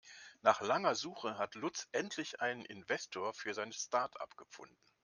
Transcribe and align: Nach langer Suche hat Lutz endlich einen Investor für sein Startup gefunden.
Nach 0.41 0.61
langer 0.61 0.95
Suche 0.95 1.37
hat 1.37 1.53
Lutz 1.53 1.87
endlich 1.91 2.41
einen 2.41 2.65
Investor 2.65 3.35
für 3.35 3.53
sein 3.53 3.71
Startup 3.71 4.35
gefunden. 4.35 4.75